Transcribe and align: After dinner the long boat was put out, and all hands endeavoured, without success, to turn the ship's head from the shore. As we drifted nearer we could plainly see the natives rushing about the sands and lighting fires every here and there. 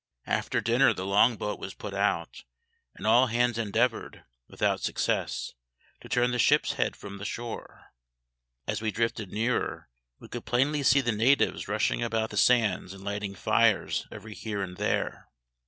After 0.25 0.61
dinner 0.61 0.93
the 0.95 1.05
long 1.05 1.37
boat 1.37 1.59
was 1.59 1.75
put 1.75 1.93
out, 1.93 2.43
and 2.95 3.05
all 3.05 3.27
hands 3.27 3.59
endeavoured, 3.59 4.23
without 4.47 4.79
success, 4.81 5.53
to 5.99 6.09
turn 6.09 6.31
the 6.31 6.39
ship's 6.39 6.73
head 6.73 6.95
from 6.95 7.19
the 7.19 7.23
shore. 7.23 7.93
As 8.65 8.81
we 8.81 8.89
drifted 8.89 9.31
nearer 9.31 9.89
we 10.17 10.27
could 10.27 10.43
plainly 10.45 10.81
see 10.81 11.01
the 11.01 11.11
natives 11.11 11.67
rushing 11.67 12.01
about 12.01 12.31
the 12.31 12.37
sands 12.37 12.93
and 12.95 13.03
lighting 13.03 13.35
fires 13.35 14.07
every 14.11 14.33
here 14.33 14.63
and 14.63 14.77
there. 14.77 15.29